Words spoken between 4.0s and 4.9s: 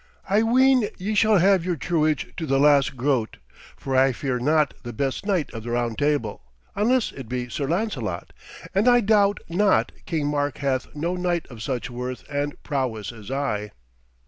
fear not